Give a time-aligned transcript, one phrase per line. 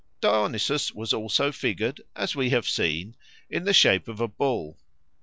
[0.19, 3.15] Dionysus was also figured, as we have seen,
[3.51, 4.79] in the shape of a bull.